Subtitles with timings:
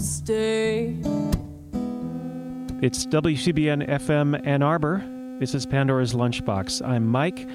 [0.00, 0.96] stay.
[2.80, 5.04] It's WCBN FM Ann Arbor.
[5.40, 6.86] This is Pandora's Lunchbox.
[6.86, 7.46] I'm Mike.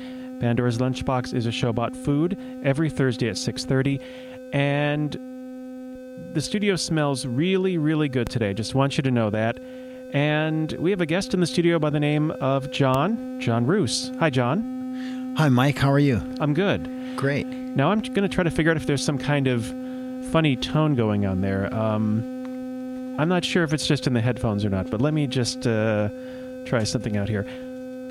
[0.41, 4.00] Pandora's Lunchbox is a show about food every Thursday at 6:30
[4.52, 5.14] and
[6.34, 8.54] the studio smells really really good today.
[8.54, 9.60] Just want you to know that.
[10.12, 14.12] And we have a guest in the studio by the name of John, John Roos.
[14.20, 15.36] Hi John.
[15.38, 16.21] Hi Mike, how are you?
[16.41, 16.89] I'm good.
[17.16, 17.48] Great.
[17.48, 19.66] Now I'm going to try to figure out if there's some kind of
[20.32, 21.73] funny tone going on there.
[21.73, 22.33] Um,
[23.17, 25.67] I'm not sure if it's just in the headphones or not, but let me just
[25.67, 26.09] uh,
[26.66, 27.45] try something out here.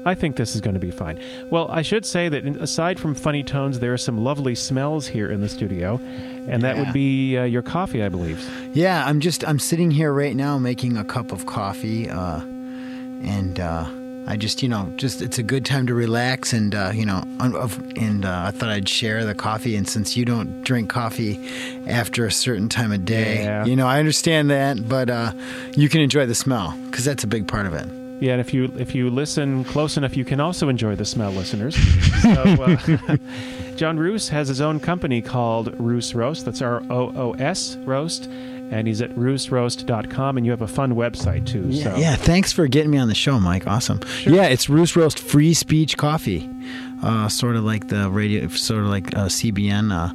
[0.05, 1.20] I think this is going to be fine.
[1.51, 5.30] Well, I should say that aside from funny tones, there are some lovely smells here
[5.30, 6.01] in the studio,
[6.48, 6.83] and that Yeah.
[6.84, 8.45] would be uh, your coffee, I believe.
[8.75, 13.61] Yeah, I'm just I'm sitting here right now making a cup of coffee, uh, and
[13.61, 13.84] uh,
[14.27, 17.23] I just you know just it's a good time to relax and uh, you know
[17.97, 19.77] and uh, I thought I'd share the coffee.
[19.77, 21.39] And since you don't drink coffee
[21.87, 23.65] after a certain time of day, Yeah.
[23.65, 25.33] you know I understand that, but uh,
[25.77, 27.87] you can enjoy the smell because that's a big part of it.
[28.20, 31.33] Yeah, and if you if you listen close enough, you can also enjoy the smell,
[31.33, 31.75] listeners.
[32.23, 33.17] so, uh,
[33.77, 36.45] John Roos has his own company called Roos Roast.
[36.45, 38.31] That's R O O S Roast,
[38.73, 41.65] and he's at roosroast.com, and you have a fun website too.
[41.69, 41.97] Yeah, so.
[41.97, 42.17] yeah.
[42.17, 43.67] Thanks for getting me on the show, Mike.
[43.67, 44.01] Awesome.
[44.06, 44.33] sure.
[44.33, 46.48] Yeah, it's Roos Roast Free Speech Coffee,
[47.03, 49.92] uh, sort of like the radio, sort of like uh, CBN.
[49.92, 50.14] Uh,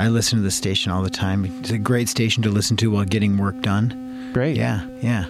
[0.00, 1.44] I listen to the station all the time.
[1.60, 4.30] It's a great station to listen to while getting work done.
[4.32, 4.56] great.
[4.56, 5.26] Yeah, yeah.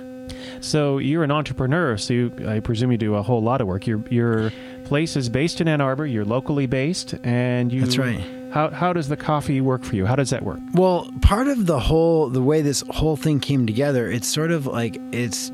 [0.60, 3.86] So you're an entrepreneur, so you, I presume you do a whole lot of work.
[3.86, 4.52] Your your
[4.84, 6.06] place is based in Ann Arbor.
[6.06, 7.80] You're locally based, and you.
[7.80, 8.37] That's right.
[8.50, 10.06] How how does the coffee work for you?
[10.06, 10.60] How does that work?
[10.72, 14.66] Well, part of the whole the way this whole thing came together, it's sort of
[14.66, 15.52] like it's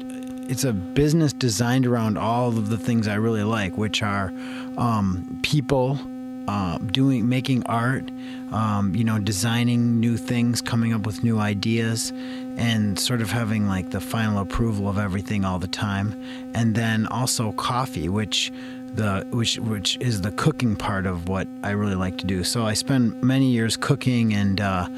[0.49, 4.33] it's a business designed around all of the things I really like, which are
[4.77, 5.99] um, people
[6.47, 8.11] uh, doing making art,
[8.53, 12.13] um, you know, designing new things, coming up with new ideas,
[12.57, 16.15] and sort of having like the final approval of everything all the time,
[16.55, 18.53] and then also coffee, which
[18.95, 22.45] the which which is the cooking part of what I really like to do.
[22.45, 24.89] So I spend many years cooking and uh,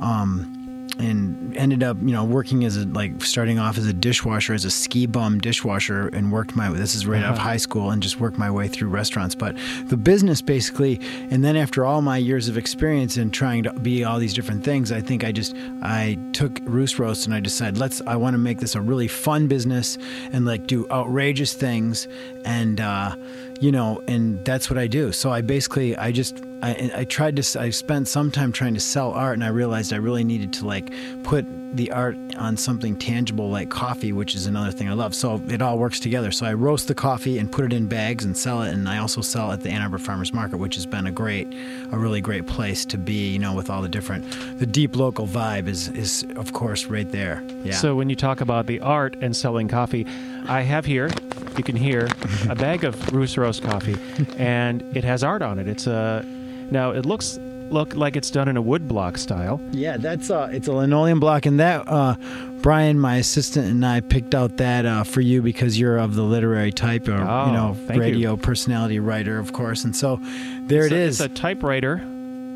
[0.00, 0.65] um,
[0.98, 4.64] and ended up you know working as a like starting off as a dishwasher as
[4.64, 7.48] a ski bum dishwasher and worked my this is right out of Uh-huh.
[7.50, 9.34] high school and just worked my way through restaurants.
[9.34, 9.56] But
[9.88, 14.04] the business basically and then after all my years of experience in trying to be
[14.04, 17.78] all these different things I think I just I took Roos Roast and I decided
[17.78, 19.98] let's I want to make this a really fun business
[20.32, 22.08] and like do outrageous things.
[22.44, 23.16] And uh
[23.60, 25.12] you know and that's what I do.
[25.12, 28.80] So I basically I just I, I tried to I spent some time trying to
[28.80, 30.90] sell art and I realized I really needed to like
[31.22, 31.44] put
[31.76, 35.14] the art on something tangible like coffee which is another thing I love.
[35.14, 36.30] So it all works together.
[36.30, 38.98] So I roast the coffee and put it in bags and sell it and I
[38.98, 41.46] also sell at the Ann Arbor Farmers Market which has been a great
[41.92, 44.24] a really great place to be you know with all the different
[44.58, 47.42] the deep local vibe is is of course right there.
[47.64, 47.74] Yeah.
[47.74, 50.06] So when you talk about the art and selling coffee,
[50.46, 51.10] I have here,
[51.56, 52.08] you can hear,
[52.48, 53.96] a bag of Roos Roast coffee,
[54.36, 55.66] and it has art on it.
[55.66, 56.24] It's a
[56.70, 57.38] now it looks
[57.68, 59.60] look like it's done in a wood block style.
[59.72, 62.14] Yeah, that's uh, it's a linoleum block, and that uh,
[62.62, 66.22] Brian, my assistant, and I picked out that uh, for you because you're of the
[66.22, 68.02] literary type, or Oh, you know, thank you.
[68.02, 69.84] radio personality writer, of course.
[69.84, 70.20] And so
[70.66, 71.20] there it's it a, is.
[71.20, 72.00] It's a typewriter.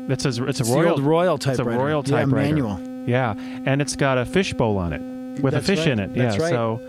[0.07, 1.79] It's a it's a It's royal royal It's a typewriter.
[1.79, 2.47] royal Yeah, typewriter.
[2.55, 2.79] manual.
[3.05, 3.33] Yeah,
[3.65, 5.01] and it's got a fishbowl on it
[5.41, 5.87] with That's a fish right.
[5.89, 6.13] in it.
[6.13, 6.49] That's yeah, right.
[6.51, 6.79] so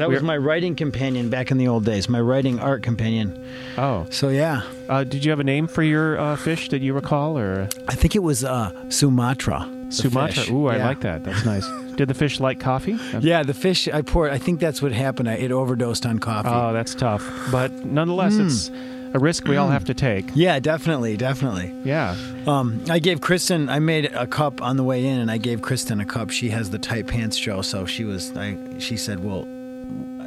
[0.00, 2.08] That was We're- my writing companion back in the old days.
[2.08, 3.38] My writing art companion.
[3.78, 6.94] oh, So yeah, uh, did you have a name for your uh, fish that you
[6.94, 9.68] recall or I think it was uh, Sumatra.
[9.90, 10.42] Sumatra?
[10.44, 10.50] fish.
[10.50, 10.86] Ooh, I Yeah.
[10.86, 11.22] like that.
[11.24, 11.66] That's nice.
[11.96, 12.96] Did the fish like coffee?
[13.20, 14.32] Yeah, the fish I poured.
[14.32, 15.28] I think that's what happened.
[15.28, 16.48] I, it overdosed on coffee.
[16.50, 17.22] Oh, that's tough.
[17.52, 18.46] But nonetheless, Hmm.
[18.46, 18.70] it's
[19.12, 20.30] a risk we all have to take.
[20.34, 21.74] yeah, definitely, definitely.
[21.84, 22.16] Yeah.
[22.46, 23.68] Um, I gave Kristen.
[23.68, 26.30] I made a cup on the way in, and I gave Kristen a cup.
[26.30, 28.34] She has the tight pants show, so she was.
[28.36, 28.56] I.
[28.78, 29.46] She said, "Well,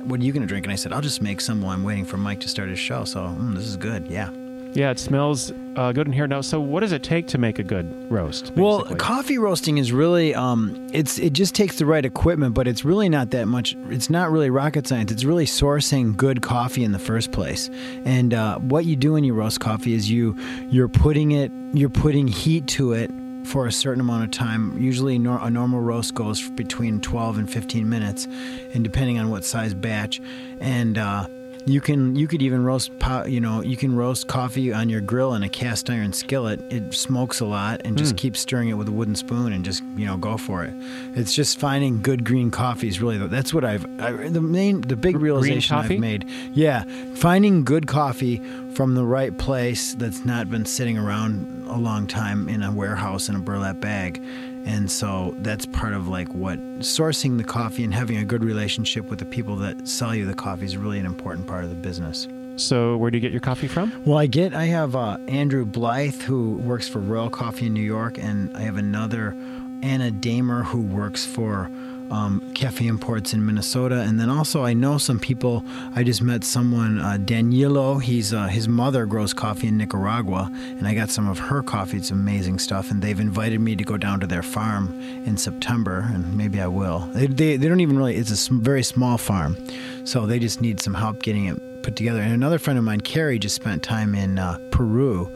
[0.05, 1.83] what are you going to drink?" And I said, "I'll just make some while I'm
[1.83, 4.07] waiting for Mike to start his show." So mm, this is good.
[4.07, 4.29] Yeah.
[4.75, 6.41] Yeah, it smells uh, good in here now.
[6.41, 8.51] So, what does it take to make a good roast?
[8.55, 10.33] Well, coffee roasting is really.
[10.33, 13.75] Um, it's it just takes the right equipment, but it's really not that much.
[13.89, 15.11] It's not really rocket science.
[15.11, 17.69] It's really sourcing good coffee in the first place.
[18.03, 20.35] And uh, what you do when you roast coffee is you
[20.69, 23.11] you're putting it you're putting heat to it
[23.45, 24.77] for a certain amount of time.
[24.77, 28.25] Usually, nor- a normal roast goes between 12 and 15 minutes,
[28.73, 30.21] and depending on what size batch.
[30.59, 31.27] And uh,
[31.65, 35.01] you can you could even roast po- you know you can roast coffee on your
[35.01, 36.61] grill in a cast iron skillet.
[36.71, 39.83] It smokes a lot, and just keep stirring it with a wooden spoon, and just
[39.95, 40.73] you know go for it.
[41.15, 44.95] It's just finding good green coffee is really that's what I've I, the main the
[44.95, 45.77] big realization?
[45.77, 46.27] I've made.
[46.53, 46.83] Yeah,
[47.15, 48.41] finding good coffee
[48.73, 53.29] from the right place that's not been sitting around a long time in a warehouse
[53.29, 54.21] in a burlap bag
[54.65, 59.09] And so that's part of like what sourcing the coffee and having a good relationship
[59.09, 61.75] with the people that sell you the coffee is really an important part of the
[61.75, 62.27] business.
[62.55, 63.91] So, where do you get your coffee from?
[64.05, 67.81] Well, I get I have uh, Andrew Blythe who works for Royal Coffee in New
[67.81, 69.35] York, and I have another
[69.81, 71.69] Anna Damer who works for
[72.13, 75.65] um, Cafe Imports in Minnesota, and then also I know some people.
[75.95, 77.97] I just met someone, uh, Danilo.
[77.97, 81.97] He's uh, his mother grows coffee in Nicaragua, and I got some of her coffee.
[81.97, 84.93] It's amazing stuff, and they've invited me to go down to their farm
[85.25, 86.99] in September, and maybe I will.
[87.13, 88.15] They they, they don't even really.
[88.15, 89.57] It's a sm- very small farm,
[90.05, 92.21] so they just need some help getting it put together.
[92.21, 95.31] And another friend of mine, Carrie, just spent time in uh, Peru.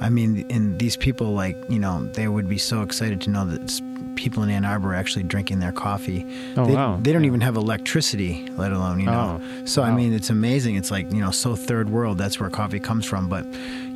[0.00, 3.44] I mean, and these people, like, you know, they would be so excited to know
[3.44, 3.70] that
[4.16, 6.26] people in Ann Arbor are actually drinking their coffee.
[6.56, 6.98] Oh, they, wow.
[7.00, 9.40] They don't even have electricity, let alone, you know.
[9.42, 10.76] Oh, so, I mean, it's amazing.
[10.76, 12.18] It's like, you know, so third world.
[12.18, 13.28] That's where coffee comes from.
[13.28, 13.46] But,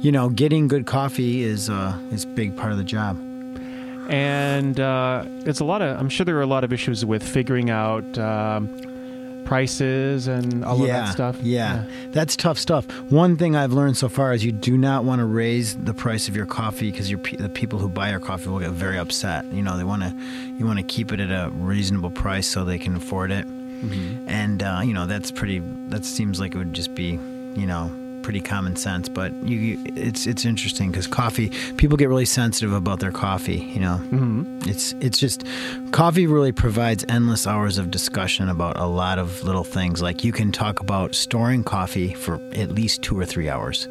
[0.00, 3.18] you know, getting good coffee is, uh, is a big part of the job.
[4.08, 5.98] And uh, it's a lot of.
[5.98, 8.68] I'm sure there are a lot of issues with figuring out um,
[9.46, 11.38] prices and all of that stuff.
[11.40, 11.84] Yeah.
[12.10, 12.86] that's tough stuff.
[13.10, 16.28] One thing I've learned so far is you do not want to raise the price
[16.28, 19.44] of your coffee because the people who buy your coffee will get very upset.
[19.52, 20.14] You know, they want to
[20.58, 23.46] you want to keep it at a reasonable price so they can afford it.
[23.46, 24.28] Mm-hmm.
[24.28, 25.60] And uh, you know, that's pretty.
[25.88, 27.18] That seems like it would just be,
[27.54, 27.90] you know,
[28.26, 29.08] pretty common sense.
[29.08, 33.58] But you, you it's it's interesting because coffee people get really sensitive about their coffee.
[33.58, 35.44] You know, hmm it's it's just
[35.92, 40.02] coffee really provides endless hours of discussion about a lot of little things.
[40.02, 43.86] Like you can talk about storing coffee for at least two or three hours,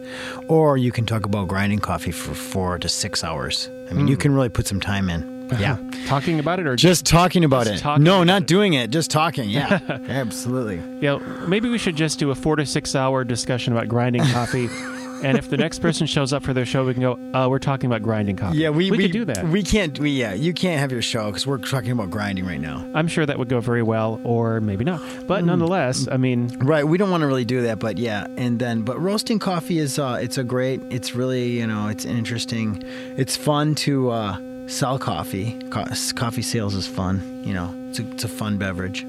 [0.50, 3.70] or you can talk about grinding coffee for four to six hours.
[3.90, 5.35] I mean, you can really put some time in.
[5.60, 5.78] Yeah.
[6.08, 7.84] Talking about it or Just talking about Just it.
[7.84, 8.48] talking no, about not it.
[8.48, 8.90] doing it.
[8.92, 9.50] Just talking.
[9.50, 9.80] Yeah.
[10.10, 10.82] Absolutely.
[11.02, 14.70] Yeah, maybe we should just do a four to six hour discussion about grinding coffee.
[15.24, 17.58] and if the next person shows up for their show, we can go, uh, we're
[17.60, 18.58] talking about grinding coffee.
[18.58, 19.48] Yeah, we, we, we could do that.
[19.48, 19.98] We can't.
[19.98, 22.86] We yeah, you can't have your show because we're talking about grinding right now.
[22.94, 25.02] I'm sure that would go very well, or maybe not.
[25.28, 25.48] But Mm.
[25.48, 28.82] nonetheless, I mean, Right, we don't want to really do that, but yeah, and then
[28.82, 32.84] but roasting coffee is uh it's a great, it's really, you know, it's interesting.
[33.18, 35.58] It's fun to uh sell coffee.
[35.70, 35.86] Co-
[36.16, 37.74] coffee sales is fun, you know.
[37.90, 39.04] It's a, it's a fun beverage.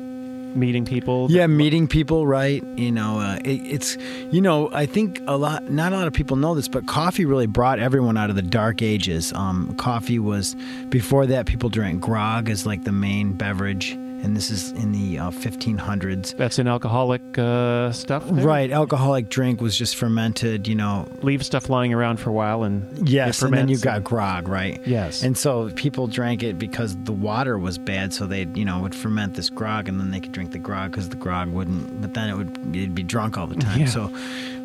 [0.56, 1.30] meeting people.
[1.30, 2.62] Yeah, meeting people, right?
[2.76, 3.96] You know, uh, it, it's
[4.30, 7.24] you know, I think a lot not a lot of people know this, but coffee
[7.26, 9.32] really brought everyone out of the dark ages.
[9.34, 10.56] Um coffee was
[10.88, 15.18] before that people drank grog as like the main beverage, and this is in the
[15.18, 16.36] uh, 1500s.
[16.36, 18.26] That's in alcoholic uh, stuff.
[18.26, 18.44] there?
[18.44, 21.08] Right, alcoholic drink was just fermented, you know.
[21.22, 24.80] Leave stuff lying around for a while and Yes, and then you got grog, right?
[24.86, 25.22] Yes.
[25.22, 28.94] And so people drank it because the water was bad, so they, you know, would
[28.94, 32.00] ferment this grog, and then they could drink the grog because the grog wouldn't.
[32.00, 33.80] But then it would, you'd be drunk all the time.
[33.80, 33.86] Yeah.
[33.86, 34.12] So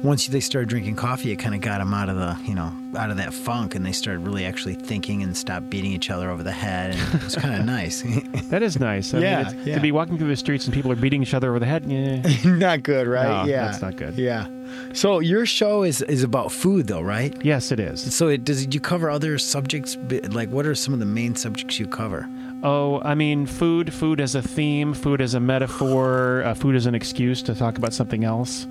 [0.03, 2.71] once they started drinking coffee, it kind of got them out of the, you know,
[2.97, 6.29] out of that funk, and they started really actually thinking and stopped beating each other
[6.29, 8.01] over the head, and it was kind of nice.
[8.49, 9.13] that is nice.
[9.13, 9.75] I Yeah, mean, it's, yeah.
[9.75, 11.85] to be walking through the streets and people are beating each other over the head.
[11.85, 12.21] Yeah.
[12.45, 13.45] not good, right?
[13.45, 14.15] No, yeah, that's not good.
[14.15, 14.47] Yeah.
[14.93, 17.35] So your show is is about food, though, right?
[17.43, 18.13] yes, it is.
[18.15, 19.97] So it, does you cover other subjects?
[20.29, 22.29] Like, what are some of the main subjects you cover?
[22.63, 26.85] Oh, I mean, food, food as a theme, food as a metaphor, uh, food as
[26.85, 28.67] an excuse to talk about something else.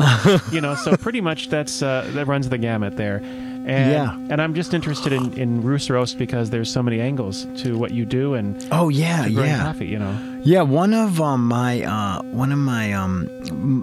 [0.53, 3.21] you know, so pretty much that's uh, that runs the gamut there.
[3.67, 4.15] And, Yeah.
[4.31, 7.91] And I'm just interested in, in Rooster Roast because there's so many angles to what
[7.93, 9.87] you do and Oh yeah, yeah, coffee.
[9.87, 10.17] You know.
[10.43, 10.63] yeah.
[10.63, 13.29] One of um, my uh, one of my um,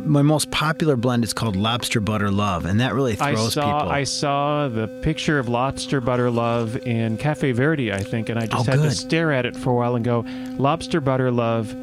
[0.09, 3.61] my most popular blend is called Lobster Butter Love, and that really I throws saw
[3.79, 3.91] people.
[3.91, 8.47] I saw the picture of lobster butter love in Cafe Verde, I think, and I
[8.47, 10.25] just Oh, had to stare at it for a while and go,
[10.57, 11.73] lobster butter love,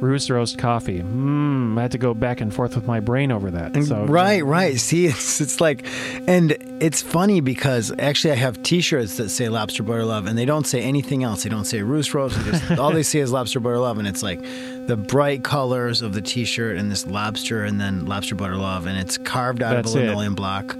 [0.00, 1.00] Rooster Roast coffee.
[1.00, 1.78] Hmm.
[1.78, 3.74] I had to go back and forth with my brain over that.
[3.84, 4.78] So right, right.
[4.78, 5.84] See, it's it's like,
[6.26, 10.44] and it's funny because actually I have T-shirts that say Lobster Butter Love, and they
[10.44, 11.42] don't say anything else.
[11.42, 12.42] They don't say Roos Roast.
[12.44, 14.40] They just, all they say is Lobster Butter Love, and it's like
[14.86, 18.98] the bright colors of the T-shirt and this lobster, and then Lobster Butter Love, and
[18.98, 20.06] it's carved out That's of a it.
[20.08, 20.76] linoleum block,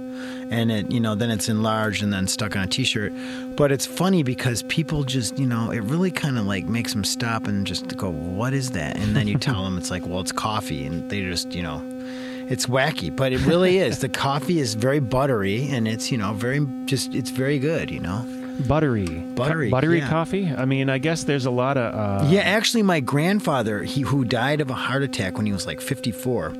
[0.49, 3.13] and it you know then it's enlarged and then stuck on a T-shirt.
[3.55, 7.03] But it's funny because people just you know it really kind of like makes them
[7.03, 8.97] stop and just go, what is that?
[8.97, 11.81] And then you tell them it's like, well, it's coffee, and they just you know
[12.49, 13.99] it's wacky, but it really is.
[13.99, 17.89] The coffee is very buttery, and it's you know very just it's very good.
[17.89, 18.25] You know.
[18.67, 20.09] buttery, Buttery, Co- buttery yeah.
[20.09, 20.53] coffee.
[20.55, 24.25] I mean, I guess there's a lot of uh, yeah, actually, my grandfather, he who
[24.25, 26.53] died of a heart attack when he was like fifty four.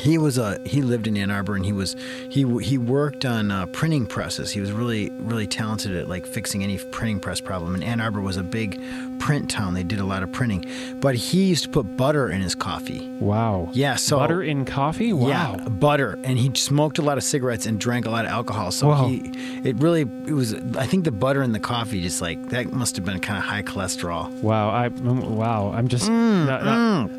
[0.00, 1.94] He was a he lived in Ann Arbor and he was
[2.28, 4.50] he he worked on uh, printing presses.
[4.50, 7.74] He was really really talented at like fixing any printing press problem.
[7.74, 8.80] And Ann Arbor was a big
[9.18, 9.74] print town.
[9.74, 10.64] They did a lot of printing,
[11.00, 13.06] but he used to put butter in his coffee.
[13.20, 13.68] Wow.
[13.72, 15.12] Yeah, so butter in coffee.
[15.12, 15.28] Wow.
[15.28, 18.70] Yeah, butter, and he smoked a lot of cigarettes and drank a lot of alcohol.
[18.70, 19.08] So Wow.
[19.08, 19.30] he,
[19.62, 20.54] it really, it was.
[20.76, 23.44] I think the butter in the coffee, just like that, must have been kind of
[23.44, 24.30] high cholesterol.
[24.40, 24.70] Wow.
[24.70, 24.88] I.
[24.88, 25.72] mm, Wow.
[25.74, 26.08] I'm just.
[26.08, 27.10] not- not-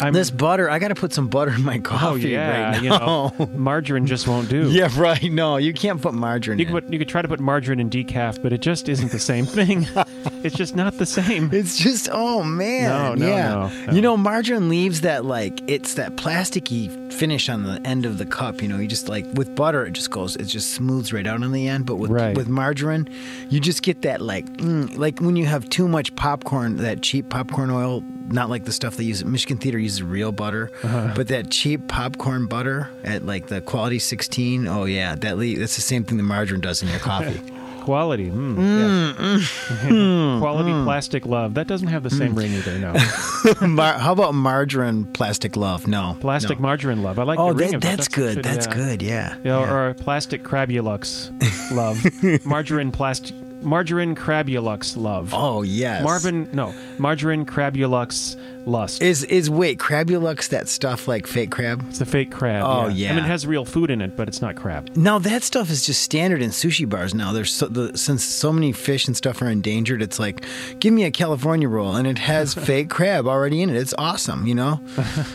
[0.00, 2.70] I'm, This butter, I got to put some butter in my coffee Oh coffee yeah.
[2.72, 3.32] right You now.
[3.38, 4.70] know, margarine just won't do.
[4.70, 5.22] yeah, right.
[5.32, 6.72] No, you can't put margarine You in.
[6.72, 9.18] could, put, you could try to put margarine in decaf, but it just isn't the
[9.18, 9.86] same thing.
[10.44, 11.50] it's just not the same.
[11.52, 13.48] It's just oh man, No, no, yeah.
[13.48, 13.92] no, no.
[13.92, 18.24] You know, margarine leaves that like it's that plasticky finish on the end of the
[18.26, 18.62] cup.
[18.62, 21.42] You know, you just like with butter, it just goes, it just smooths right out
[21.42, 21.84] on the end.
[21.86, 22.36] But with Right.
[22.36, 23.08] with margarine,
[23.50, 27.28] you just get that like mm, like when you have too much popcorn, that cheap
[27.28, 28.02] popcorn oil.
[28.30, 31.12] Not like the stuff they use at Michigan Theater uses real butter, Uh-huh.
[31.16, 34.68] but that cheap popcorn butter at like the quality 16.
[34.68, 37.40] Oh yeah, that le- that's the same thing the margarine does in your coffee.
[37.88, 37.94] Hmm.
[37.94, 38.28] Mm, mm.
[38.28, 38.30] Quality.
[38.30, 40.40] Mm, yes.
[40.40, 41.54] Quality plastic love.
[41.54, 42.38] That doesn't have the same mm.
[42.38, 42.78] ring either.
[42.78, 43.66] No.
[43.66, 45.86] Mar- how about margarine plastic love?
[45.86, 46.62] No, Plastic no.
[46.62, 47.18] margarine love.
[47.18, 47.96] I like Oh, the ring that, of that.
[47.96, 48.42] that's good.
[48.42, 48.74] That's yeah.
[48.74, 49.02] good.
[49.02, 49.36] Yeah.
[49.44, 49.72] Yeah.
[49.72, 51.30] Or plastic crabulux
[51.72, 52.44] love.
[52.46, 53.34] margarine plastic.
[53.60, 55.32] Margarine crabulux love.
[55.34, 56.02] oh yes.
[56.04, 58.36] Marvin, no, margarine crabulux
[58.66, 59.02] lust.
[59.02, 61.84] is is wait Crabulux that stuff like fake crab?
[61.88, 62.64] it's a fake crab.
[62.64, 63.10] Oh, I yeah.
[63.12, 64.94] I mean, it has real food in it, but it's not crab.
[64.96, 67.32] No, that stuff is just standard in sushi bars now.
[67.32, 70.02] There's so, the, since so many fish and stuff are endangered.
[70.02, 70.44] It's like,
[70.80, 73.76] give me a California roll, and it has fake crab already in it.
[73.76, 74.80] It's awesome, you know.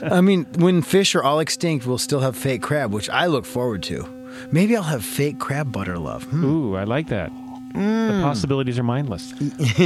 [0.04, 3.46] I mean, when fish are all extinct, we'll still have fake crab, which I look
[3.46, 4.08] forward to.
[4.52, 6.24] Maybe I'll have fake crab butter love.
[6.24, 6.46] Hmm.
[6.46, 7.32] Ooh, I like that.
[7.74, 8.22] The mm.
[8.22, 9.34] possibilities are mindless.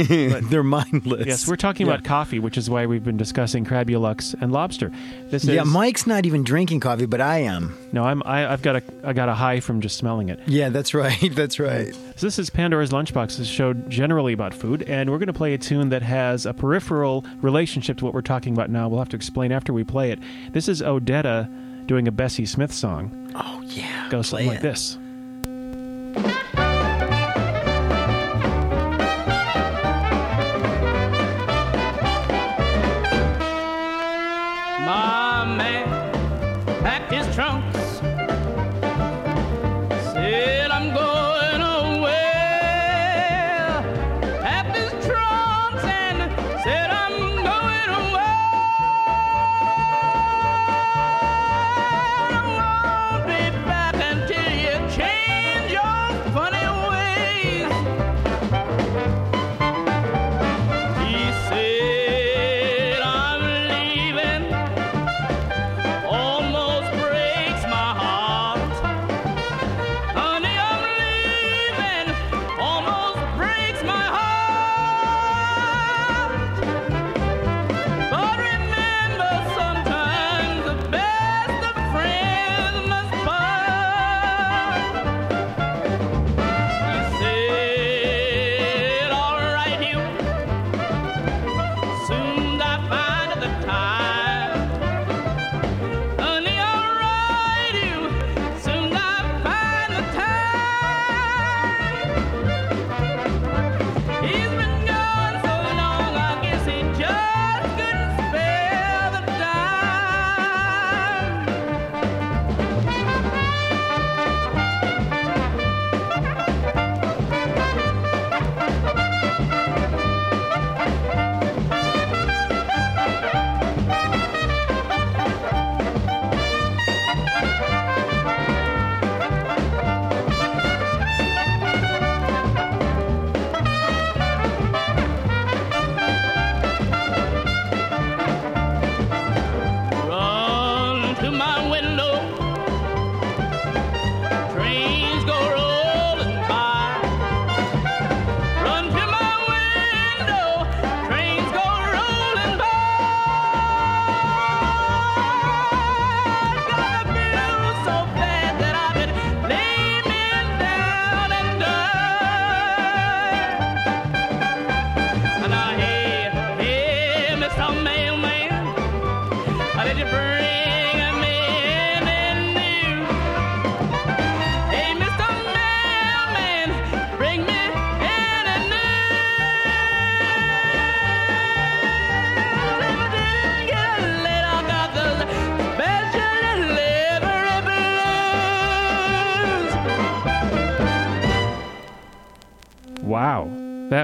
[0.50, 1.26] They're mindless.
[1.26, 1.94] Yes, we're talking Yeah.
[1.94, 4.92] about coffee, which is why we've been discussing crabulux and lobster.
[5.30, 7.76] This Yeah, is Mike's not even drinking coffee, but I am.
[7.92, 10.38] no, I'm I, I've got a I got a high from just smelling it.
[10.46, 11.16] Yeah, that's right.
[11.38, 11.94] That's right.
[12.16, 15.54] So this is Pandora's Lunchbox, a show generally about food, and we're going to play
[15.54, 18.88] a tune that has a peripheral relationship to what we're talking about now.
[18.88, 20.18] We'll have to explain after we play it.
[20.52, 21.48] This is Odetta
[21.86, 23.32] doing a Bessie Smith song.
[23.34, 24.08] Oh yeah.
[24.10, 24.98] Goes something like this.
[37.38, 37.67] Packed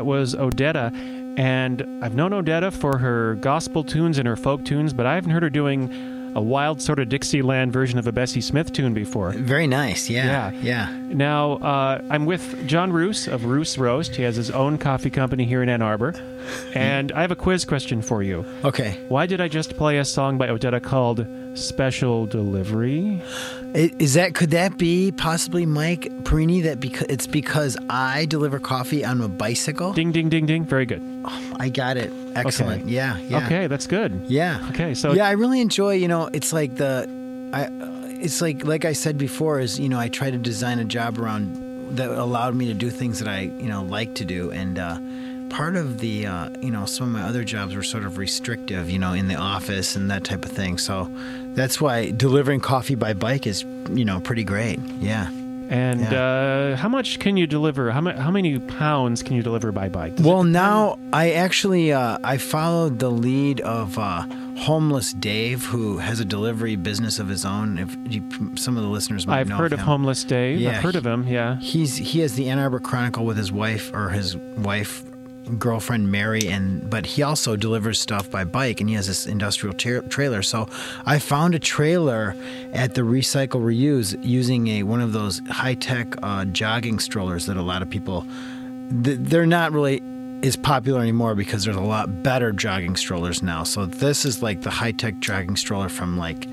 [0.04, 0.92] That was Odetta.
[1.38, 5.30] And I've known Odetta for her gospel tunes and her folk tunes, but I haven't
[5.30, 9.32] heard her doing a wild sort of Dixieland version of a Bessie Smith tune before.
[9.32, 10.10] Very nice.
[10.10, 10.52] Yeah.
[10.52, 10.60] Yeah.
[10.60, 11.03] Yeah.
[11.14, 14.16] Now, uh, I'm with John Roos of Roos Roast.
[14.16, 16.12] He has his own coffee company here in Ann Arbor.
[16.74, 18.44] And I have a quiz question for you.
[18.64, 18.98] Okay.
[19.08, 23.22] Why did I just play a song by Odetta called Special Delivery?
[23.74, 26.60] Is that could that be possibly Mike Perini?
[26.62, 29.92] That because it's because I deliver coffee on a bicycle.
[29.92, 30.64] Ding, ding, ding, ding.
[30.64, 31.02] Very good.
[31.56, 32.12] I got it.
[32.34, 32.88] Excellent.
[32.88, 33.18] Yeah.
[33.18, 33.46] Yeah.
[33.46, 34.24] Okay, that's good.
[34.26, 34.64] Yeah.
[34.70, 35.94] Okay, so yeah, I really enjoy.
[35.94, 37.08] You know, it's like the,
[37.52, 37.68] I,
[38.24, 41.18] it's like like I said before is you know I try to design a job
[41.18, 44.78] around that allowed me to do things that I you know like to do and.
[44.78, 44.98] uh
[45.50, 48.90] Part of the, uh, you know, some of my other jobs were sort of restrictive,
[48.90, 50.78] you know, in the office and that type of thing.
[50.78, 51.08] So
[51.54, 53.62] that's why delivering coffee by bike is,
[53.92, 54.80] you know, pretty great.
[54.98, 55.30] Yeah.
[55.68, 57.92] And uh, how much can you deliver?
[57.92, 60.16] How, ma- how many pounds can you deliver by bike?
[60.16, 64.24] Does Well, now I actually uh, I followed the lead of uh,
[64.56, 67.78] homeless Dave, who has a delivery business of his own.
[67.78, 68.22] If you,
[68.56, 69.86] some of the listeners might I've know heard of him.
[69.86, 70.60] Homeless Dave.
[70.60, 71.26] Yeah, I've heard of him.
[71.26, 71.58] Yeah.
[71.60, 75.02] He's he has the Ann Arbor Chronicle with his wife or his wife
[75.58, 79.74] girlfriend Mary and but he also delivers stuff by bike and he has this industrial
[79.74, 80.66] tra- trailer so
[81.04, 82.34] I found a trailer
[82.72, 87.62] at the recycle reuse using a one of those high-tech uh, jogging strollers that a
[87.62, 88.26] lot of people
[88.90, 90.00] they're not really
[90.44, 94.60] is popular anymore because there's a lot better jogging strollers now so this is like
[94.62, 96.46] the high-tech jogging stroller from like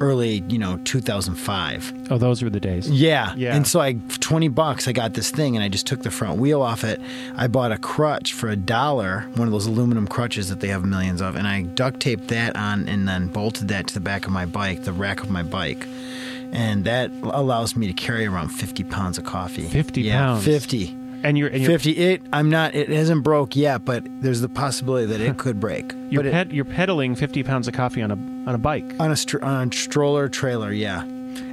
[0.00, 2.88] early you know 2005 Oh, those were the days.
[2.88, 3.34] yeah.
[3.36, 3.54] Yeah.
[3.54, 6.10] And so I, for 20 bucks, I got this thing and I just took the
[6.10, 7.00] front wheel off it.
[7.36, 10.84] I bought a crutch for a dollar, one of those aluminum crutches that they have
[10.86, 14.24] millions of, and I duct taped that on and then bolted that to the back
[14.24, 15.86] of my bike, the rack of my bike.
[16.50, 19.68] And that allows me to carry around 50 pounds of coffee.
[19.68, 20.44] 50 yeah, pounds.
[20.46, 20.96] 50.
[21.22, 21.90] And you're, and you're, 50.
[21.92, 25.92] It, I'm not, it hasn't broke yet, but there's the possibility that it could break.
[26.10, 28.84] you're, but it, you're pedaling 50 pounds of coffee on a, on a bike.
[29.00, 31.04] on a, str- on a stroller trailer, yeah.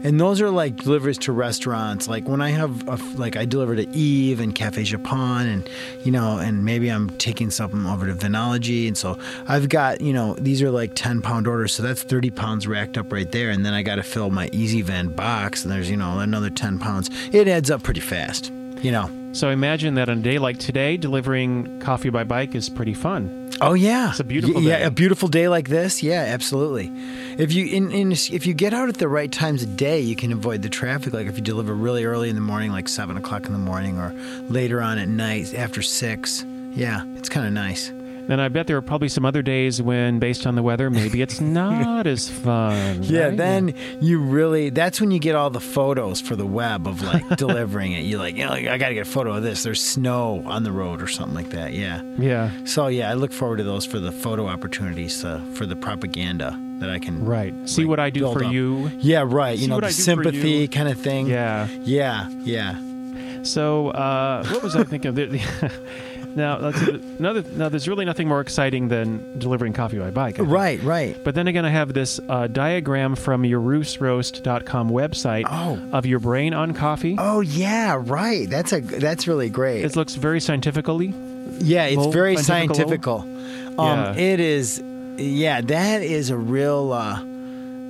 [0.03, 2.07] And those are like deliveries to restaurants.
[2.07, 5.69] Like when I have, a, like I deliver to Eve and Cafe Japan, and
[6.03, 9.17] you know, and maybe I'm taking something over to Vinology, and so
[9.47, 12.97] I've got, you know, these are like ten pound orders, so that's thirty pounds racked
[12.97, 15.89] up right there, and then I got to fill my Easy Van box, and there's
[15.89, 17.09] you know another ten pounds.
[17.31, 18.51] It adds up pretty fast,
[18.81, 19.09] you know.
[19.35, 23.51] So imagine that on a day like today, delivering coffee by bike is pretty fun.
[23.59, 24.83] Oh yeah, It's a beautiful yeah, day.
[24.85, 26.01] a beautiful day like this.
[26.01, 26.89] Yeah, absolutely.
[27.37, 30.15] If you in, in if you get out at the right times of day, you
[30.15, 31.11] can avoid the traffic.
[31.13, 33.97] Like if you deliver really early in the morning, like seven o'clock in the morning,
[33.99, 34.13] or
[34.49, 36.45] later on at night after six.
[36.73, 37.91] Yeah, it's kind of nice.
[38.27, 41.21] And I bet there are probably some other days when, based on the weather, maybe
[41.21, 43.03] it's not as fun.
[43.03, 43.37] Yeah, right?
[43.37, 47.27] then you really that's when you get all the photos for the web of like
[47.37, 48.01] delivering it.
[48.01, 49.63] You're like, you know, I got to get a photo of this.
[49.63, 51.73] There's snow on the road or something like that.
[51.73, 52.01] Yeah.
[52.17, 55.75] Yeah, So yeah, I look forward to those for the photo opportunities uh, for the
[55.75, 57.53] propaganda that I can right.
[57.69, 58.51] See Like, what I do for up.
[58.51, 58.89] you.
[58.99, 59.57] Yeah, right.
[59.57, 61.27] See You know, the I do for sympathy kind of thing.
[61.27, 61.67] Yeah.
[61.83, 62.79] Yeah, yeah.
[63.43, 65.15] So, uh, what was I thinking of?
[65.15, 65.71] The- the-
[66.35, 67.43] now, that's another.
[67.53, 70.35] Now, there's really nothing more exciting than delivering coffee by bike.
[70.39, 71.17] Right, right.
[71.23, 75.79] But then again, I have this uh, diagram from your roosroast.com website Oh.
[75.93, 77.15] of your brain on coffee.
[77.17, 78.49] Oh yeah, right.
[78.49, 79.83] That's a that's really great.
[79.85, 81.13] It looks very scientifically.
[81.59, 83.19] yeah, it's Low very scientifical?
[83.21, 83.79] scientifical.
[83.81, 84.15] Um Yeah.
[84.15, 84.81] it is
[85.17, 87.19] yeah, that is a real uh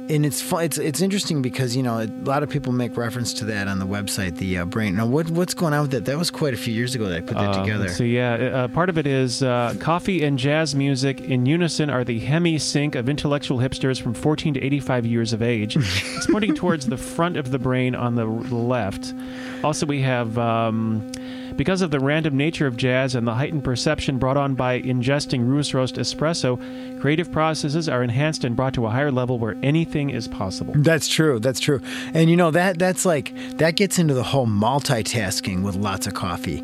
[0.09, 0.63] and it's fun.
[0.63, 3.79] It's it's interesting because you know a lot of people make reference to that on
[3.79, 4.95] the website, the uh, brain.
[4.95, 6.05] Now, what what's going on with that?
[6.05, 7.89] That was quite a few years ago that I put that Uh, together.
[7.89, 12.03] So yeah, uh, part of it is uh, coffee and jazz music in unison are
[12.03, 15.75] the hemi sync of intellectual hipsters from 14 to 85 years of age.
[15.77, 19.13] it's pointing towards the front of the brain on the left.
[19.63, 20.37] Also, we have.
[20.37, 21.11] Um,
[21.57, 25.47] because of the random nature of jazz and the heightened perception brought on by ingesting
[25.47, 26.59] Roos Roast espresso,
[26.99, 30.73] creative processes are enhanced and brought to a higher level where anything is possible.
[30.77, 31.39] That's true.
[31.39, 31.81] That's true.
[32.13, 36.13] And you know that that's like that gets into the whole multitasking with lots of
[36.13, 36.61] coffee.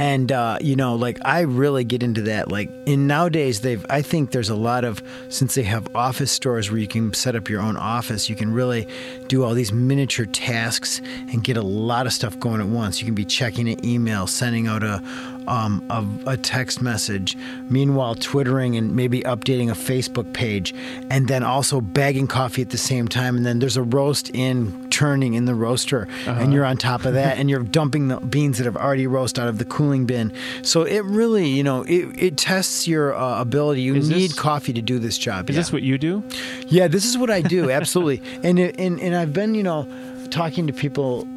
[0.00, 2.50] And uh, you know, like I really get into that.
[2.50, 6.70] Like in nowadays, they've I think there's a lot of since they have office stores
[6.70, 8.86] where you can set up your own office, you can really
[9.28, 11.00] do all these miniature tasks
[11.32, 13.00] and get a lot of stuff going at once.
[13.00, 15.02] You can be checking an email, sending out a
[15.46, 17.36] um, a, a text message,
[17.68, 20.74] meanwhile twittering and maybe updating a Facebook page,
[21.10, 23.36] and then also bagging coffee at the same time.
[23.36, 27.12] And then there's a roast in turning in the roaster, and you're on top of
[27.14, 30.32] that, and you're dumping the beans that have already roasted out of the cooling bin.
[30.62, 33.82] So it really, you know, it, it tests your uh, ability.
[33.82, 35.50] You Is need this- coffee to do this job.
[35.50, 35.60] Is yeah.
[35.60, 36.24] this what you do?
[36.68, 37.70] Yeah, this is what I do.
[37.70, 38.22] Absolutely.
[38.42, 39.86] and, it- and and I've been, you know,
[40.30, 41.28] talking to people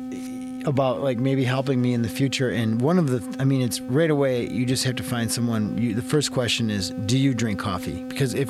[0.65, 2.49] about like maybe helping me in the future.
[2.49, 4.47] And one of the, I mean, it's right away.
[4.47, 5.77] You just have to find someone.
[5.77, 8.03] You, the first question is, do you drink coffee?
[8.03, 8.49] Because if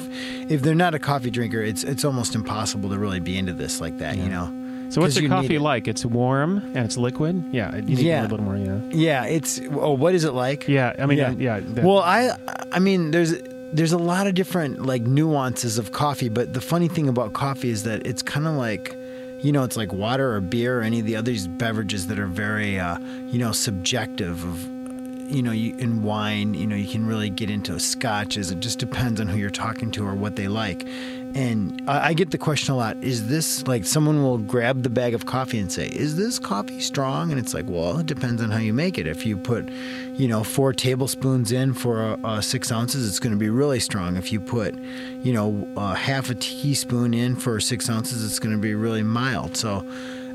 [0.50, 3.82] if they're not a coffee drinker, it's it's almost impossible to really be into this
[3.82, 4.18] like that.
[4.18, 4.64] You know.
[4.90, 5.62] So what's your coffee it.
[5.62, 5.86] like?
[5.90, 7.44] It's warm and it's liquid.
[7.52, 8.22] Yeah, you need Yeah.
[8.22, 8.56] a little bit more.
[8.58, 9.60] Yeah, Yeah, it's.
[9.74, 10.66] Oh, what is it like?
[10.68, 10.94] yeah.
[10.98, 11.32] I mean, Yeah.
[11.38, 11.60] yeah.
[11.84, 12.32] Well, I
[12.72, 13.34] I mean there's
[13.74, 17.70] there's a lot of different like nuances of coffee, but the funny thing about coffee
[17.70, 18.96] is that it's kind of like
[19.40, 22.28] you know, it's like water or beer or any of the other beverages that are
[22.28, 22.98] very uh,
[23.28, 24.78] you know, subjective of
[25.30, 28.50] you know, you, in wine, you know, you can really get into scotches.
[28.50, 30.88] It just depends on who you're talking to or what they like.
[31.36, 34.90] And I, I get the question a lot: Is this like someone will grab the
[34.90, 38.42] bag of coffee and say, "Is this coffee strong?" And it's like, well, it depends
[38.42, 39.08] on how you make it.
[39.08, 39.70] If you put,
[40.16, 44.18] you know, four tablespoons in for six ounces, it's going to be really strong.
[44.18, 44.76] If you put,
[45.24, 49.04] you know, uh, half a teaspoon in for six ounces, it's going to be really
[49.04, 49.56] mild.
[49.58, 49.88] So.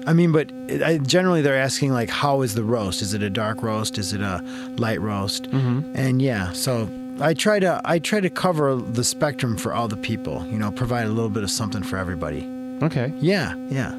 [0.04, 0.50] I mean, but
[0.84, 3.02] I, generally they're asking like, how is the roast?
[3.02, 3.98] Is it a dark roast?
[3.98, 4.42] Is it a
[4.76, 5.44] light roast?
[5.44, 5.92] Mm-hmm.
[5.94, 6.88] And yeah, so
[7.22, 10.44] I try to I try to cover the spectrum for all the people.
[10.48, 12.46] You know, provide a little bit of something for everybody.
[12.82, 13.12] okay.
[13.20, 13.92] Yeah, yeah.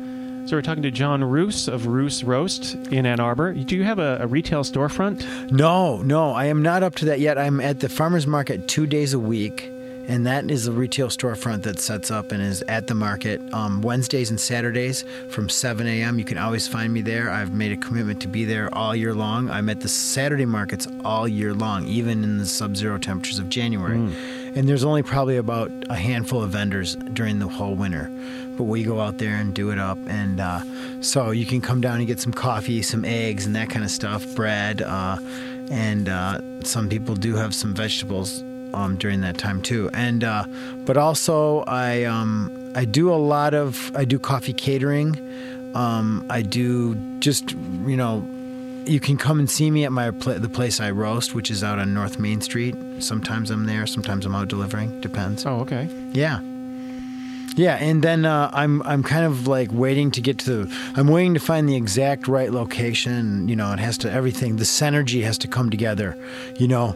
[0.46, 3.54] So we're talking to John Roos of Roos Roast in Ann Arbor.
[3.54, 5.50] Do you have a, a retail storefront?
[5.52, 7.38] No, no, I am not up to that yet.
[7.38, 9.70] I'm at the farmers market two days a week,
[10.08, 13.82] and that is a retail storefront that sets up and is at the market um,
[13.82, 16.20] Wednesdays and Saturdays from 7 a.m.
[16.20, 17.30] You can always find me there.
[17.30, 19.50] I've made a commitment to be there all year long.
[19.50, 23.98] I'm at the Saturday markets all year long, even in the sub-zero temperatures of January.
[24.56, 28.12] And there's only probably about a handful of vendors during the whole winter.
[28.58, 29.98] But we go out there and do it up.
[30.08, 30.62] And uh,
[31.02, 33.90] so you can come down and get some coffee, some eggs, and that kind of
[33.90, 34.82] stuff, bread.
[34.82, 35.18] Uh,
[35.72, 39.90] and uh, some people do have some vegetables um, during that time too.
[39.94, 40.46] And uh,
[40.86, 45.20] but also I um, I do a lot of I do coffee catering.
[45.76, 48.28] Um, I do just you know
[48.86, 51.64] you can come and see me at my pla the place I roast, which is
[51.64, 52.76] out on North Main Street.
[53.00, 55.02] Sometimes I'm there, sometimes I'm out delivering.
[55.02, 55.46] Depends.
[55.46, 55.88] Oh, okay.
[56.12, 56.40] Yeah.
[57.56, 60.68] Yeah, and then uh, I'm I'm kind of like waiting to get to.
[60.96, 63.48] I'm waiting to find the exact right location.
[63.48, 64.56] You know, it has to everything.
[64.56, 66.18] The synergy has to come together.
[66.58, 66.96] You know,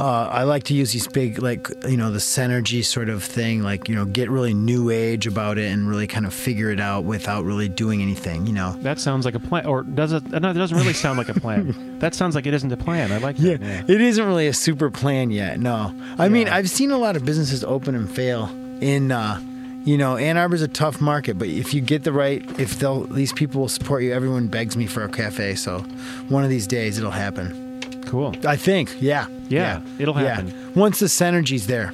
[0.00, 3.62] uh, I like to use these big like you know the synergy sort of thing.
[3.62, 6.80] Like you know, get really new age about it and really kind of figure it
[6.80, 8.46] out without really doing anything.
[8.46, 8.72] You know.
[8.80, 9.66] That sounds like a plan.
[9.66, 10.24] Or does it?
[10.30, 11.98] No, it doesn't really sound like a plan.
[11.98, 13.12] that sounds like it isn't a plan.
[13.12, 13.42] I like that.
[13.42, 13.90] Yeah, that.
[13.90, 15.60] it isn't really a super plan yet.
[15.60, 18.50] No, I mean I've seen a lot of businesses open and fail.
[18.80, 19.40] In uh,
[19.84, 23.04] you know, Ann Arbor's a tough market, but if you get the right, if they'll,
[23.04, 24.12] these people will support you.
[24.12, 25.80] Everyone begs me for a cafe, so
[26.28, 27.80] one of these days it'll happen.
[28.06, 28.34] Cool.
[28.46, 28.94] I think.
[29.00, 29.26] Yeah.
[29.48, 30.34] Yeah, it'll Yeah.
[30.34, 30.72] happen.
[30.74, 31.92] Once the synergy's there.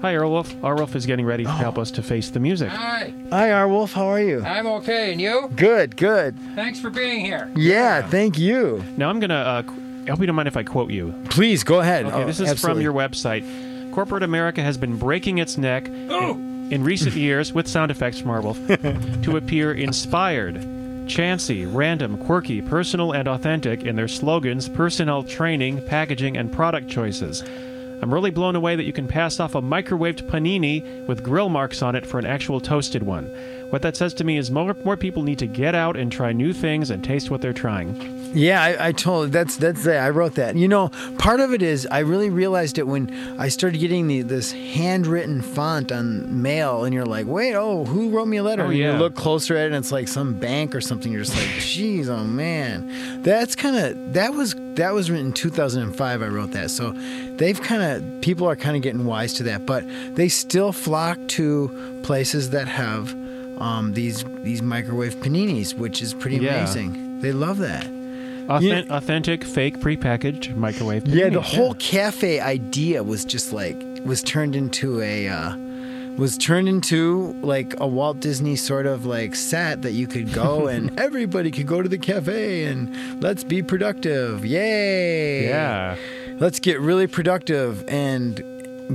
[0.00, 0.54] Hi, Arwulf.
[0.60, 2.68] Arwulf is getting ready to help us to face the music.
[2.68, 3.92] Hi, Hi, Arwulf.
[3.94, 4.44] How are you?
[4.44, 5.50] I'm okay, and you?
[5.56, 5.96] Good.
[5.96, 6.36] Good.
[6.54, 7.50] Thanks for being here.
[7.56, 8.02] Yeah.
[8.02, 8.84] Thank you.
[8.96, 9.34] Now I'm gonna.
[9.34, 9.62] Uh,
[10.06, 11.12] I hope you don't mind if I quote you.
[11.30, 12.06] Please go ahead.
[12.06, 12.78] Okay, Oh, this is absolutely.
[12.78, 13.44] from your website.
[13.92, 16.34] Corporate America has been breaking its neck Oh,
[16.70, 20.64] in recent years with sound effects from Arwulf to appear inspired,
[21.06, 27.42] chancy, random, quirky, personal, and authentic in their slogans, personnel training, packaging, and product choices.
[28.00, 31.82] I'm really blown away that you can pass off a microwaved panini with grill marks
[31.82, 33.32] on it for an actual toasted one.
[33.70, 36.32] What that says to me is more, more people need to get out and try
[36.32, 38.18] new things and taste what they're trying.
[38.32, 39.96] Yeah, I, I told that's that's it.
[39.96, 40.56] I wrote that.
[40.56, 44.22] You know, part of it is I really realized it when I started getting the,
[44.22, 48.64] this handwritten font on mail, and you're like, wait, oh, who wrote me a letter?
[48.64, 48.92] Oh, and yeah.
[48.92, 51.10] you look closer at it, and it's like some bank or something.
[51.10, 55.32] You're just like, geez, oh man, that's kind of that was that was written in
[55.32, 56.22] 2005.
[56.22, 56.92] I wrote that, so
[57.36, 59.84] they've kind of people are kind of getting wise to that, but
[60.16, 63.14] they still flock to places that have
[63.60, 66.56] um, these these microwave paninis, which is pretty Yeah.
[66.64, 67.20] amazing.
[67.20, 67.86] They love that.
[68.48, 71.06] Authen- Authentic, fake, prepackaged microwave.
[71.06, 75.54] Yeah, the whole cafe idea was just like was turned into a uh,
[76.18, 80.66] was turned into like a Walt Disney sort of like set that you could go
[80.68, 84.44] and everybody could go to the cafe and let's be productive.
[84.44, 85.48] Yay!
[85.48, 85.96] Yeah.
[86.40, 88.44] Let's get really productive and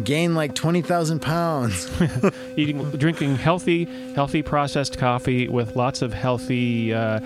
[0.04, 1.90] gain like 20,000 pounds.
[2.58, 7.20] eating, drinking healthy, healthy processed coffee with lots of healthy, uh,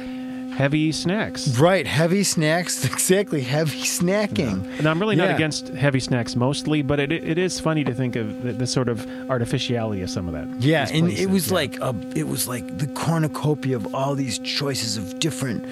[0.58, 1.48] heavy snacks.
[1.60, 4.66] right, heavy snacks, exactly, heavy snacking.
[4.80, 5.36] And I'm really not Yeah.
[5.36, 8.90] against heavy snacks mostly, but it, it is funny to think of the, the sort
[8.90, 10.62] of artificiality of some of that.
[10.62, 11.54] Yeah, and it was yeah.
[11.54, 15.64] like a, it was like the cornucopia of all these choices of different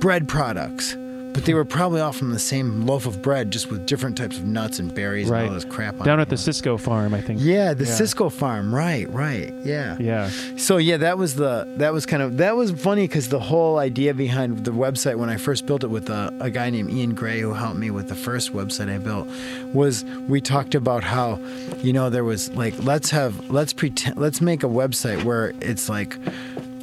[0.00, 0.96] bread products,
[1.32, 4.36] but they were probably all from the same loaf of bread, just with different types
[4.36, 5.40] of nuts and berries Right.
[5.40, 6.22] and all this crap on Down it.
[6.22, 7.40] at the Sysco farm, I think.
[7.42, 7.90] Yeah, the Yeah.
[7.90, 8.74] Sysco farm.
[8.74, 9.52] Right, right.
[9.64, 9.96] Yeah.
[10.00, 10.30] Yeah.
[10.56, 13.78] So yeah, that was the that was kind of that was funny because the whole
[13.78, 17.14] idea behind the website when I first built it with a, a guy named Ian
[17.14, 19.28] Gray who helped me with the first website I built
[19.72, 21.38] was we talked about how
[21.82, 25.88] you know there was like let's have let's pretend let's make a website where it's
[25.88, 26.16] like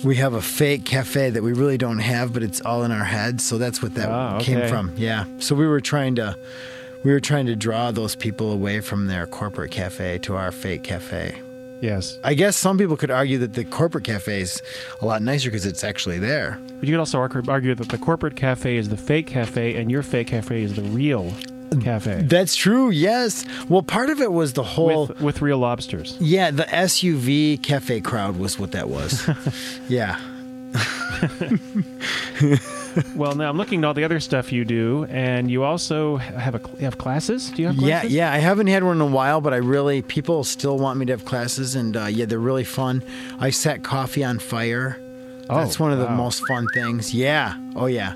[0.03, 3.03] we have a fake cafe that we really don't have but it's all in our
[3.05, 6.35] heads so that's what that Ah, came from yeah so we were trying to
[7.03, 10.83] we were trying to draw those people away from their corporate cafe to our fake
[10.83, 11.41] cafe
[11.79, 12.17] Yes.
[12.23, 14.63] I guess some people could argue that the corporate cafe is
[14.99, 16.59] a lot nicer because it's actually there.
[16.79, 20.01] But you could also argue that the corporate cafe is the fake cafe and your
[20.01, 21.31] fake cafe is the real
[21.81, 22.89] cafe That's true.
[22.89, 23.45] Yes.
[23.69, 25.07] Well, part of it was the whole.
[25.07, 26.17] with, with real lobsters.
[26.19, 29.27] yeah, the SUV cafe crowd was what that was.
[29.89, 30.19] yeah.
[33.15, 36.55] Well, now I'm looking at all the other stuff you do, and you also have
[36.55, 37.51] a you have classes.
[37.51, 38.11] Do you have Yeah, classes?
[38.11, 38.31] yeah.
[38.31, 38.35] yeah.
[38.35, 41.13] I haven't had one in a while, but I really people still want me to
[41.13, 43.03] have classes, and uh, yeah, they're really fun.
[43.39, 44.97] I set coffee on fire.
[45.47, 47.13] Oh, That's one of the most fun things.
[47.13, 47.55] Yeah.
[47.75, 48.15] Oh yeah.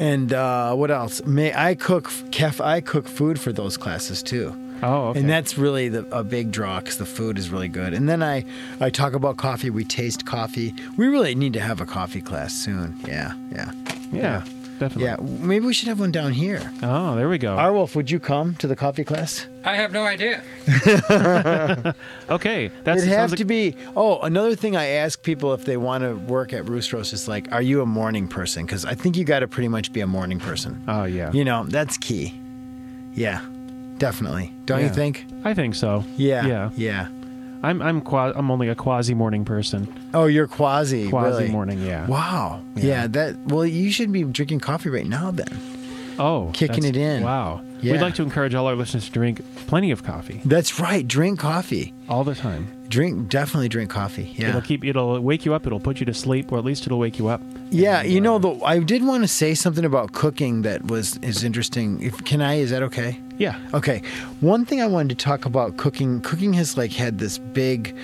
[0.00, 1.22] And uh, what else?
[1.26, 2.04] May I cook?
[2.30, 4.56] Kef, I cook food for those classes too.
[4.82, 5.20] Oh, okay.
[5.20, 7.92] And that's really the, a big draw because the food is really good.
[7.92, 8.46] And then I,
[8.80, 9.68] I talk about coffee.
[9.68, 10.74] We taste coffee.
[10.96, 12.98] We really need to have a coffee class soon.
[13.06, 13.72] Yeah, yeah,
[14.10, 14.44] yeah,
[14.80, 15.04] definitely.
[15.04, 15.16] yeah.
[15.46, 16.60] Maybe we should have one down here.
[16.82, 17.54] Oh, there we go.
[17.56, 19.46] Arwulf, would you come to the coffee class?
[19.64, 20.42] I have no idea.
[22.30, 23.76] okay, that's It'd have like- to be.
[23.94, 27.28] Oh, another thing I ask people if they want to work at Roos Roast is
[27.28, 28.66] like, are you a morning person?
[28.66, 30.82] Because I think you got to pretty much be a morning person.
[30.88, 31.30] Oh yeah.
[31.32, 32.34] You know, that's key.
[33.12, 33.44] Yeah,
[33.98, 34.52] definitely.
[34.64, 35.26] Don't you think?
[35.44, 36.04] I think so.
[36.16, 36.70] Yeah, Yeah.
[36.76, 37.08] yeah.
[37.62, 39.86] I'm I'm qua- I'm only a quasi morning person.
[40.14, 41.08] Oh, you're quasi.
[41.10, 41.48] Quasi really?
[41.48, 42.06] morning, yeah.
[42.06, 42.62] Wow.
[42.76, 42.84] Yeah.
[42.84, 43.06] Yeah.
[43.08, 43.36] That.
[43.46, 45.30] Well, you should be drinking coffee right now.
[45.30, 45.48] Then.
[46.18, 47.22] Oh, Kicking it in.
[47.22, 47.62] Wow.
[47.80, 47.92] Yeah.
[47.92, 51.06] We'd like to encourage all our listeners to drink plenty of coffee That's right.
[51.08, 51.94] Drink coffee.
[52.10, 52.66] all the time.
[52.88, 53.30] Drink.
[53.30, 54.34] Definitely drink coffee.
[54.36, 54.50] Yeah.
[54.50, 55.66] It'll keep it'll wake you up.
[55.66, 57.40] It'll put you to sleep, or at least it'll wake you up.
[57.70, 58.00] yeah.
[58.00, 61.16] And, You know, uh, the, I did want to say something about cooking that was
[61.18, 62.02] is interesting.
[62.02, 62.54] If can I?
[62.56, 63.18] Is that okay?
[63.40, 63.58] Yeah.
[63.72, 64.02] Okay.
[64.40, 66.20] One thing I wanted to talk about cooking.
[66.20, 67.96] Cooking has like had this big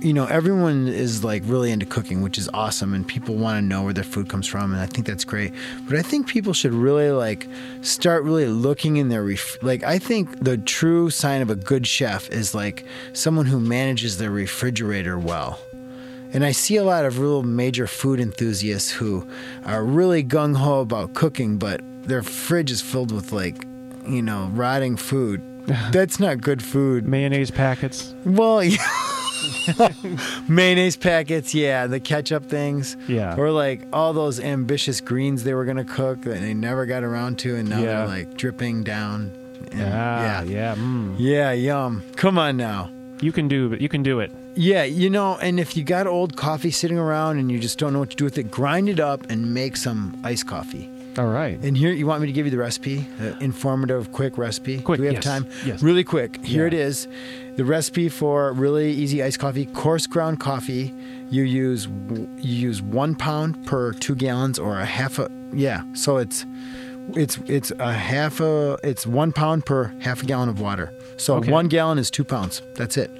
[0.00, 3.62] you know, everyone is like really into cooking, which is awesome, and people want to
[3.62, 5.52] know where their food comes from, and I think that's great.
[5.86, 7.46] But I think people should really like
[7.82, 9.82] start really looking in their ref- like.
[9.84, 14.30] I think the true sign of a good chef is like someone who manages their
[14.30, 15.60] refrigerator well.
[16.32, 19.28] And I see a lot of real major food enthusiasts who
[19.66, 23.66] are really gung ho about cooking, but their fridge is filled with like,
[24.12, 25.42] you know, rotting food.
[25.92, 27.06] That's not good food.
[27.06, 28.14] Mayonnaise packets.
[28.24, 28.78] Well, yeah.
[30.48, 33.36] mayonnaise packets, yeah, the ketchup things, Yeah.
[33.36, 37.38] or like all those ambitious greens they were gonna cook that they never got around
[37.40, 37.84] to, and now Yeah.
[37.86, 39.32] they're like dripping down.
[39.72, 40.74] And- Ah, yeah, yeah.
[40.74, 41.14] Mm.
[41.18, 42.02] yeah, yum.
[42.16, 42.90] Come on now.
[43.20, 43.80] You can do it.
[43.80, 44.32] You can do it.
[44.56, 47.92] Yeah, you know, and if you got old coffee sitting around and you just don't
[47.92, 50.88] know what to do with it, grind it up and make some iced coffee.
[51.20, 51.62] All right.
[51.62, 53.06] And here, you want me to give you the recipe?
[53.20, 54.80] Uh, informative, quick recipe?
[54.80, 55.46] Quick, Do we have yes, time?
[55.66, 55.82] yes.
[55.82, 56.42] Really quick.
[56.42, 56.68] Here Yeah.
[56.68, 57.08] it is.
[57.56, 60.94] The recipe for really easy iced coffee, coarse ground coffee.
[61.28, 65.82] You use you use one pound per two gallons, or a half a yeah.
[65.92, 66.46] So it's
[67.14, 70.90] it's it's a half a it's one pound per half a gallon of water.
[71.18, 71.52] So Okay.
[71.52, 72.62] one gallon is two pounds.
[72.76, 73.10] That's it.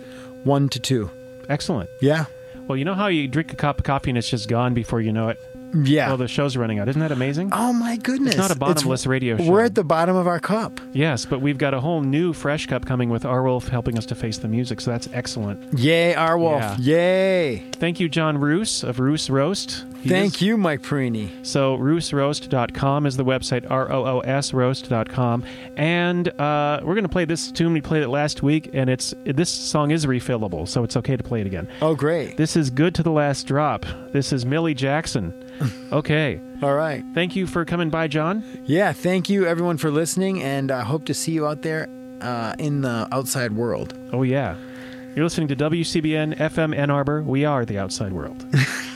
[0.45, 1.11] One to two.
[1.51, 1.91] Excellent.
[2.01, 2.25] Yeah.
[2.67, 5.03] Well, you know how you drink a cup of coffee and it's just gone before
[5.03, 5.39] you know it?
[5.75, 6.09] Yeah.
[6.09, 6.89] Well, the show's running out.
[6.89, 7.51] Isn't that amazing?
[7.53, 8.35] oh my goodness!
[8.35, 9.51] It's not a bottomless radio show.
[9.51, 10.81] We're at the bottom of our cup.
[10.93, 14.15] Yes, but we've got a whole new fresh cup coming with Arwulf helping us to
[14.15, 15.79] face the music, so that's excellent.
[15.79, 16.61] Yay, Arwulf!
[16.61, 16.77] Yeah.
[16.79, 17.59] Yay!
[17.73, 19.85] Thank you, John Roos of Roos Roast.
[20.01, 21.31] He Thank is- you, Mike Perini.
[21.43, 25.45] So, roosroast.com is the website, R O O S roast.com.
[25.77, 27.73] And uh, we're going to play this tune.
[27.73, 31.23] We played it last week, and it's this song is refillable, so it's okay to
[31.23, 31.69] play it again.
[31.83, 32.37] Oh, great.
[32.37, 33.87] This is Good to the Last Drop.
[34.13, 35.35] This is Millie Jackson.
[35.93, 36.41] Okay.
[36.63, 37.05] All right.
[37.15, 38.45] Thank you for coming by, John.
[38.65, 41.89] Yeah, thank you everyone for listening, and I hope to see you out there
[42.21, 43.99] uh, in the outside world.
[44.13, 44.57] Oh, yeah.
[45.17, 47.23] You're listening to WCBN FM Ann Arbor.
[47.23, 48.47] We are the outside world.